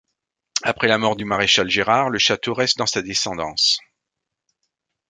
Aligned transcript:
Après 0.63 0.87
la 0.87 0.97
mort 0.97 1.15
du 1.15 1.25
maréchal 1.25 1.69
Gérard, 1.69 2.09
le 2.09 2.17
château 2.17 2.55
reste 2.55 2.75
dans 2.79 2.87
sa 2.87 3.03
descendance. 3.03 3.79